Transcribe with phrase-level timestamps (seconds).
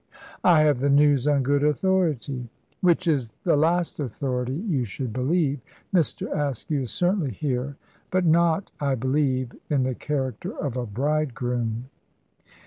[0.43, 5.59] "I have the news on good authority." "Which is the last authority you should believe.
[5.93, 6.25] Mr.
[6.35, 7.77] Askew is certainly here;
[8.09, 11.91] but not, I believe, in the character of a bridegroom."